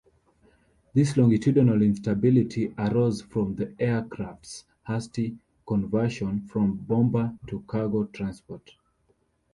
This 0.95 1.15
longitudinal 1.15 1.79
instability 1.83 2.73
arose 2.75 3.21
from 3.21 3.53
the 3.55 3.75
aircraft's 3.79 4.65
hasty 4.87 5.37
conversion 5.67 6.41
from 6.47 6.77
bomber 6.77 7.37
to 7.45 7.59
cargo 7.67 8.05
transport. 8.05 8.71